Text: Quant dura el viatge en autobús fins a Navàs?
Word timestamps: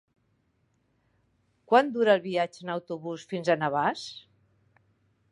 Quant 1.71 1.91
dura 1.97 2.15
el 2.19 2.23
viatge 2.23 2.65
en 2.67 2.71
autobús 2.75 3.25
fins 3.33 3.51
a 3.51 3.57
Navàs? 3.65 4.07